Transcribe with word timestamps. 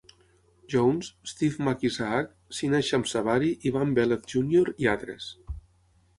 Jones, 0.73 1.09
Steve 1.31 1.59
MacIsaac, 1.67 2.31
Sina 2.61 2.81
Shamsavari, 2.89 3.53
Ivan 3.73 3.95
Velez 4.01 4.21
Junior 4.35 4.75
i 4.87 4.91
altres. 4.97 5.31